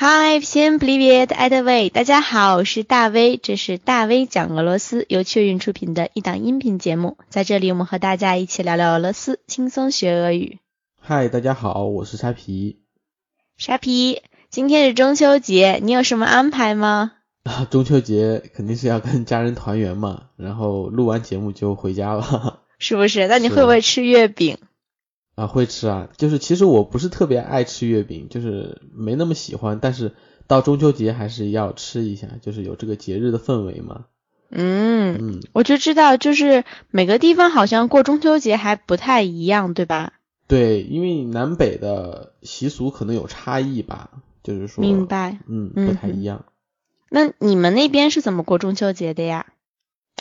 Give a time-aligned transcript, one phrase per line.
[0.00, 1.90] Hi, всем привет, это вы。
[1.90, 7.16] 大家好，我是大威，这是大威讲俄罗斯，由雀韵出品的一档音频节目。
[7.28, 10.58] 在这里，我们和大家一起聊聊俄罗斯，轻松学俄语。
[11.00, 12.80] 嗨，大家好，我是沙皮。
[13.56, 17.12] 沙皮，今天是中秋节，你有什么安排吗？
[17.44, 22.62] 啊，中秋节肯定是要跟家人团圆嘛，然后录完节目就回家了。
[22.78, 23.26] 是不是？
[23.28, 24.58] 那你会不会吃月饼？
[25.41, 30.11] 啊，会吃啊，就是其实我不是特别爱吃月饼，就是没那么喜欢，但是
[30.45, 34.05] 到中秋节还是要吃一下，就是有这个节日的氛围嘛。
[34.51, 40.13] 嗯嗯，我就知道，就是每个地方好像过中秋节还不太一样，对吧？
[40.47, 44.11] 对，因为南北的习俗可能有差异吧，
[44.43, 46.45] 就是说，明白，嗯，不太一样。
[47.09, 49.47] 那你们那边是怎么过中秋节的呀？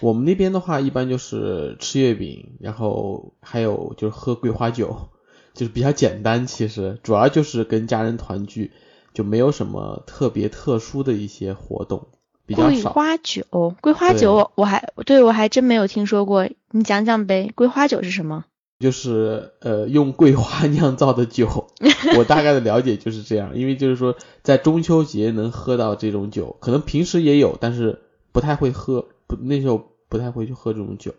[0.00, 5.08] 我们那边的话，一般就是吃月饼，然后还有就是喝桂花酒，
[5.56, 6.46] 就是比较简单。
[6.46, 8.70] 其实主要就是跟家人团聚，
[9.12, 12.06] 就没有什么特别特殊的一些活动，
[12.46, 12.92] 比较少。
[12.92, 17.50] 桂花酒，桂花酒我还对我还真没有听说过，你讲讲呗。
[17.54, 18.44] 桂花酒是什么？
[18.78, 21.68] 就是呃用桂花酿造的酒，
[22.18, 23.56] 我大概的了解就是这样。
[23.56, 29.08] 因为就是说在中秋节能喝到这种酒，可能平时也有，但是不太会喝。
[29.26, 31.14] 不，那时候不太会去喝这种酒。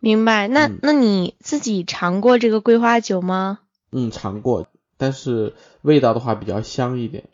[0.00, 3.60] 明白，那那你自己尝过这个桂花酒吗？
[3.92, 7.24] 嗯，尝过，但是味道的话比较香一点，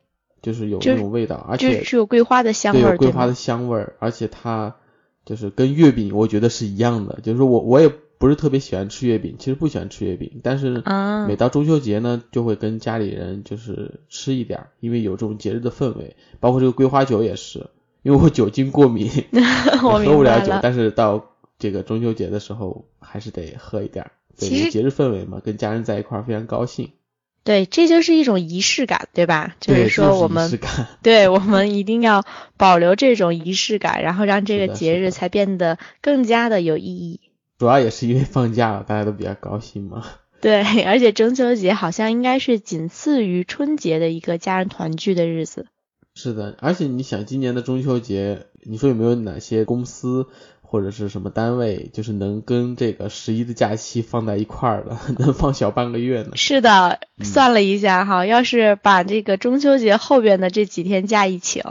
[0.41, 4.77] 就是有那种味道，而且是有桂花的香味儿，桂花的香味儿，而且它
[5.25, 10.83] 就是跟月饼我觉得是一样的，就是我我也不是特别喜欢吃月饼，其实不喜欢吃月饼，但是
[11.27, 17.69] 每到中秋节呢，就会跟家里人就是吃一点，因为有这种节日的氛围，包括这个桂花酒也是。
[18.02, 19.08] 因为我酒精过敏，
[19.84, 21.24] 我喝不了酒，但是到
[21.57, 24.11] 这个中秋节的时候还是得喝一点。
[24.37, 26.93] 其实节日氛围嘛，跟家人在一块儿非常高兴。
[27.45, 29.57] 对，这就是一种仪式感，对吧？
[29.59, 30.61] 就是说我们，
[31.03, 32.25] 对我们一定要
[32.57, 37.20] 保留这种仪式感，然后让这个节日才变得更加的有意义。
[37.59, 40.05] 主要也是因为放假了，大家都比较高兴嘛。
[40.41, 45.67] 对，而且中秋节好像应该是仅次于春节的一个家人团聚的日子。
[46.14, 50.29] 是的，而且你想，今年的中秋节，你说有没有哪些公司
[50.72, 56.30] 或者是什么单位，就是能跟这个十一的假期放在一块儿的， 能放小半个月呢？
[56.34, 61.62] 是的，算了一下哈，要是把这个中秋节后边的这几天假一请，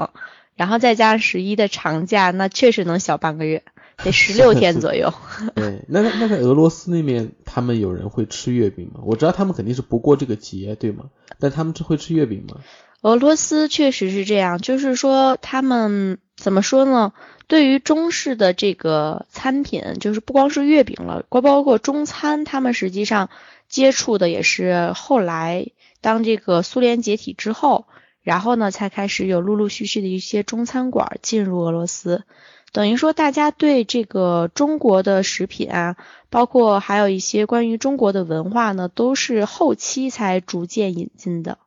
[0.56, 3.64] 然后再加上十一的长假，那确实能小半个月，
[4.04, 5.12] 得十六 天左右。
[5.56, 9.02] 对，那那在俄罗斯那边，他们有人会吃月饼吗？
[9.04, 11.06] 我知道他们肯定是不过这个节，对吗？
[11.40, 12.58] 但他们是会吃月饼吗？
[13.02, 17.14] 俄罗斯确实是这样，就是说他们怎么说呢？
[17.52, 23.30] 对于中式的这个餐品，就是不光是月饼了，包包括中餐，他们实际上
[23.68, 25.68] 接触的也是后来
[26.00, 27.88] 当这个苏联解体之后，
[28.22, 32.24] 然后呢才开始有陆陆续续的一些中餐馆进入俄罗斯，
[32.72, 35.98] 等于说大家对这个中国的食品啊，
[36.30, 41.58] 包括还有一些关于中国的文化呢，都是后期才逐渐引进的。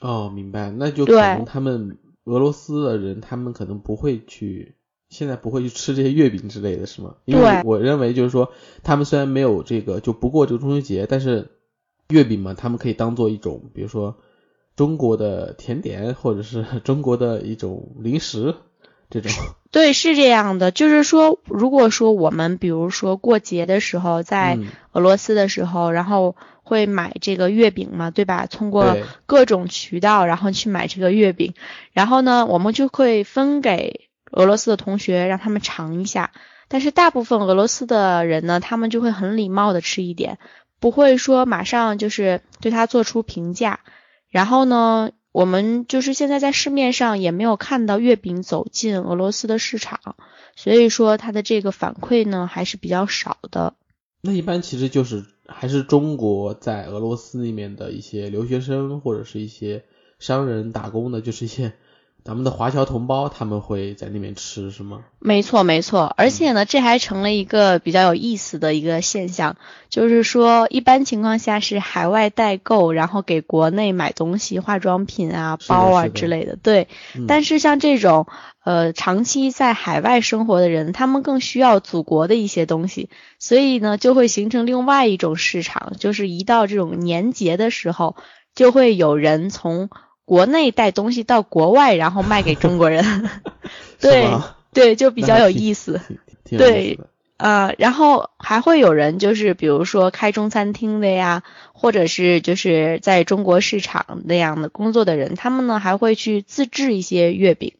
[0.00, 4.75] 哦，明白，那就可能他们俄罗斯的人，他们可能不会去，
[5.08, 7.14] 现在不会去吃这些月饼之类的是吗？
[7.24, 8.52] 因为我认为就是说，
[8.82, 11.50] 他们虽然没有这个就不过这个中秋节，但是
[12.08, 14.16] 月饼嘛，他们可以当做一种，比如说
[14.74, 18.54] 中国的甜点，或者是中国的一种零食
[19.08, 19.30] 这种。
[19.70, 24.58] 对，是这样的，就是说，如果说我们比如说过节的时候在
[24.92, 26.36] 俄罗斯的时候，然后。
[26.68, 28.46] 会买这个月饼嘛，对吧？
[28.46, 28.96] 通过
[29.26, 31.54] 各种渠道，然后去买这个月饼，
[31.92, 36.32] 然后呢，我们就会分给俄罗斯的同学，让他们尝一下。
[36.68, 40.38] 但是大部分俄罗斯的人呢，他们就会很礼貌的吃一点，
[40.80, 43.80] 不会说马上就是对他做出评价。
[44.28, 50.16] 然后呢，我们就是现在在市面上也没有看到月饼走进俄罗斯的市场，
[50.54, 53.74] 所以说它的这个反馈呢还是比较少的。
[54.20, 55.24] 那一般其实就是。
[55.48, 59.84] 还是中国在俄罗斯那边的一些留学生或者是一些
[60.18, 61.74] 商人打工的，就是一些
[62.26, 65.04] 咱们的华侨同胞，他们会在那边吃，是吗？
[65.20, 66.12] 没错，没错。
[66.16, 69.56] 而且呢，这还成了一个比较有意思的一个现象，
[69.88, 76.56] 就是说，一般情况下是海外代购，然后给国内买东西，化妆品啊、包啊之类的。
[76.60, 76.88] 对。
[77.28, 78.26] 但是像这种。
[78.66, 88.16] 呃，长期在海外生活的人，他们更需要祖国的一些东西，所以呢，就会形成另外一种市场，就是一到这种年节的时候，
[88.56, 89.88] 就会有人从
[90.26, 93.30] 国内带东西到国外，然后卖给中国人。
[93.98, 94.28] 对
[94.74, 96.02] 对，就比较有意思。
[96.44, 97.00] 对，
[97.38, 101.42] 呃，然后还会有人就是比如说开中餐厅的呀，
[101.72, 107.72] 或者是就是在中国市场那样的工作的人，他们呢还会去自制一些月饼。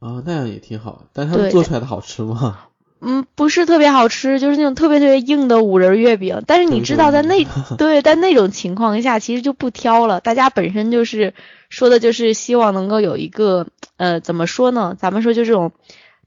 [0.00, 2.58] 啊，那样也挺好，但他们做出来的好吃吗？
[3.06, 6.42] 嗯，不是特别好吃，就是那种特别特别硬的五仁月饼。
[6.46, 7.46] 但是你知道，在那
[7.76, 10.20] 对，在那种情况下，其实就不挑了。
[10.20, 11.34] 大家本身就是
[11.68, 13.66] 说的，就是希望能够有一个
[13.98, 14.96] 呃，怎么说呢？
[14.98, 15.72] 咱们说就这种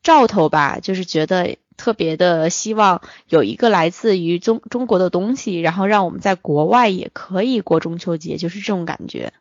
[0.03, 9.33] 兆头吧，就是觉得特别的希望有一个来自于中中国的东西，然后让我们在国外也可以过中秋节，就是这种感觉。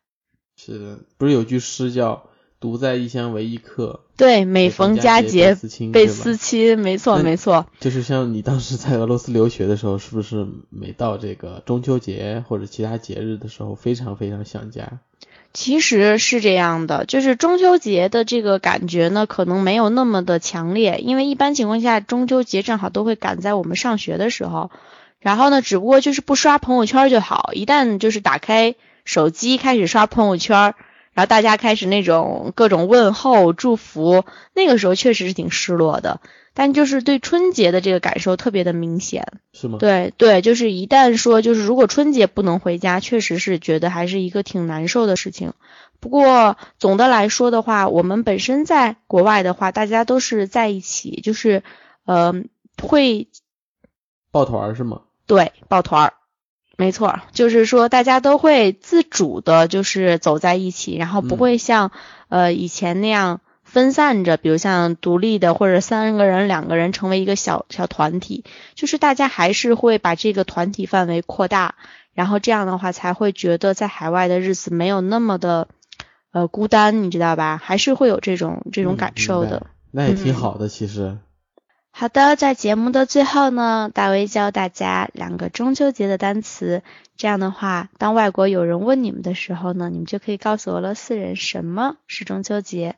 [0.57, 2.31] 是的，不是有句诗叫？
[2.59, 5.55] 独在异乡为异客，对，每逢佳节
[5.93, 7.67] 倍思亲，没错没错。
[7.81, 15.01] 就是像你当时在俄罗斯留学的时候，是不是每到这个中秋节或者其他节日的时候，非常非常想家？
[15.53, 24.71] 其实是这样的，就是中秋节的这个感觉呢，可能没有那么的强烈，因为一般情况下中秋节正好都会赶在我们上学的时候，
[25.21, 28.75] 然后呢，只不过就是不刷朋友圈就好，一旦就是打开
[29.05, 30.75] 手机开始刷朋友圈。
[31.17, 36.21] 然后大家开始那种各种问候祝福，那个时候确实是挺失落的，
[36.53, 39.79] 但就是对春节的这个感受特别的明显，是吗？
[39.79, 45.55] 对对，就是一旦说就是如果春节不能回家，确实是觉得还是一个挺难受的事情。
[46.01, 51.63] 不过总的来说的话，我们本身在国外的话，大家都是在一起，就是
[52.05, 52.35] 呃
[52.83, 53.29] 会
[54.31, 55.01] 抱团是吗？
[55.27, 56.13] 对，抱团。
[56.77, 61.91] 没错，就是说大家都会自主的，就是走在一起，然后不会像
[62.29, 68.45] 呃以前那样分散着，比如像独立的或者三个人、两个人成为一个小小团体，
[68.75, 71.77] 就是大家还是会把这个团体范围扩大，
[72.13, 75.69] 然后这样的话才会觉得在海外的日子没有那么的
[76.33, 77.59] 呃孤单，你知道吧？
[77.63, 79.67] 还是会有这种这种感受的。
[79.91, 81.17] 那也挺好的，其实。
[81.99, 86.83] 好的，在节目的最后呢，大威教大家两个中秋节的单词。
[87.17, 92.97] 这样的话，当外国有人问你们的时候呢，你们就可以告诉俄罗斯人什么是中秋节。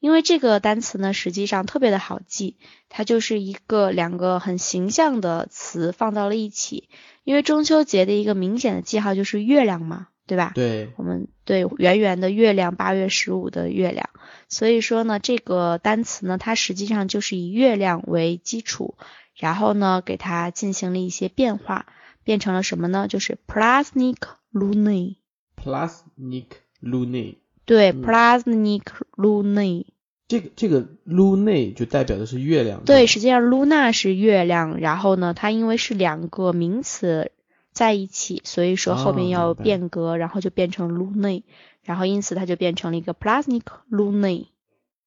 [0.00, 2.56] 因为这个单词呢，实际上特别的好记，
[2.88, 6.88] 它就是一个两个很形象的词放到了一起。
[7.24, 10.08] 因为中秋节的一个明显的记号就是月亮嘛。
[10.28, 10.52] 对吧？
[10.54, 14.10] 对，我们对圆圆的月亮，八月十五的月亮。
[14.48, 18.94] 所以说呢，这个单词呢，它实际上就是以月亮为基础，
[19.34, 21.86] 然后呢，给它进行了一些变化，
[22.24, 23.08] 变成了什么呢？
[23.08, 24.18] 就是 plasnik
[24.52, 25.16] lunay。
[25.56, 26.46] plasnik
[26.82, 27.36] lunay。
[27.64, 28.82] 对，plasnik
[29.16, 29.86] lunay。
[30.28, 32.84] 这个这个 lunay 就代表的是月亮。
[32.84, 37.32] 对，实际上 luna 是月亮，然后呢，它因为是两个名词。
[37.78, 41.44] 在一起，所以说后面要变革，然后就变成 Luna，
[41.84, 44.46] 然后因此它就变成了一个 Plasnik Luna。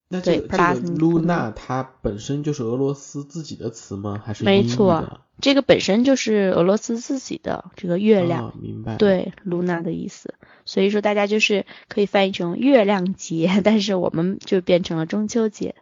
[0.08, 4.24] 那这个这个 Luna 它本身就是俄罗斯自己的词吗？
[4.26, 8.58] 还是没错，这个本身就是俄罗斯自己的这个月亮。
[8.62, 8.96] 明白。
[8.96, 15.76] 对，Luna 的意思，所以说大家就是可以翻译成月亮节， 但是我们就变成了中秋节。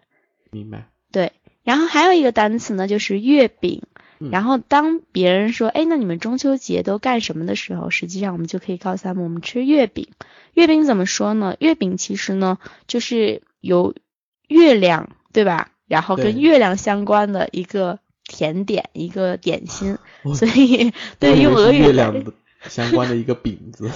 [0.49, 0.89] 明白。
[1.11, 3.83] 对，然后还有一个单词呢，就是月饼。
[4.31, 10.09] 然后当别人说，哎，那你们中秋节都干什么的时候，实际上我们就可以告诉他们，我们吃月饼。
[10.53, 11.55] 月饼怎么说呢？
[11.59, 13.95] 月饼其实呢，就是由
[14.49, 15.71] 月亮，对吧？
[15.87, 19.97] 然后跟月亮相关的一个甜点，一个点心。
[20.35, 21.79] 所以，对用俄语。
[21.79, 22.13] 月亮
[22.67, 23.89] 相关的一个饼子。